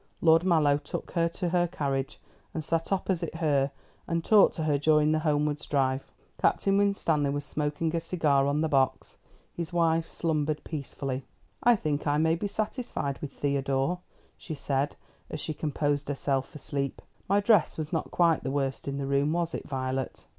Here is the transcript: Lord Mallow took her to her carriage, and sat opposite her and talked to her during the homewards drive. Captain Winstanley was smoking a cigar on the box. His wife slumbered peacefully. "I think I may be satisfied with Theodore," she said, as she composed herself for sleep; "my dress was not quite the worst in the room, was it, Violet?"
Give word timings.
Lord 0.19 0.43
Mallow 0.43 0.79
took 0.79 1.11
her 1.11 1.29
to 1.29 1.49
her 1.49 1.67
carriage, 1.67 2.19
and 2.55 2.63
sat 2.63 2.91
opposite 2.91 3.35
her 3.35 3.69
and 4.07 4.25
talked 4.25 4.55
to 4.55 4.63
her 4.63 4.79
during 4.79 5.11
the 5.11 5.19
homewards 5.19 5.67
drive. 5.67 6.11
Captain 6.41 6.75
Winstanley 6.75 7.29
was 7.29 7.45
smoking 7.45 7.95
a 7.95 7.99
cigar 7.99 8.47
on 8.47 8.61
the 8.61 8.67
box. 8.67 9.19
His 9.53 9.71
wife 9.71 10.07
slumbered 10.07 10.63
peacefully. 10.63 11.23
"I 11.61 11.75
think 11.75 12.07
I 12.07 12.17
may 12.17 12.33
be 12.33 12.47
satisfied 12.47 13.19
with 13.19 13.31
Theodore," 13.31 13.99
she 14.39 14.55
said, 14.55 14.95
as 15.29 15.39
she 15.39 15.53
composed 15.53 16.09
herself 16.09 16.49
for 16.49 16.57
sleep; 16.57 17.03
"my 17.29 17.39
dress 17.39 17.77
was 17.77 17.93
not 17.93 18.09
quite 18.09 18.43
the 18.43 18.49
worst 18.49 18.87
in 18.87 18.97
the 18.97 19.05
room, 19.05 19.31
was 19.33 19.53
it, 19.53 19.67
Violet?" 19.67 20.25